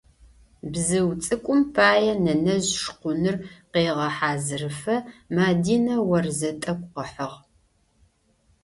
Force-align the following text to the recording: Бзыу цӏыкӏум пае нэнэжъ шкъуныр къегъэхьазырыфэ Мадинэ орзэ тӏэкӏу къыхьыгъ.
Бзыу 0.71 1.09
цӏыкӏум 1.23 1.61
пае 1.75 2.13
нэнэжъ 2.23 2.69
шкъуныр 2.81 3.35
къегъэхьазырыфэ 3.71 4.95
Мадинэ 5.35 5.95
орзэ 6.15 6.49
тӏэкӏу 6.61 6.89
къыхьыгъ. 6.93 7.37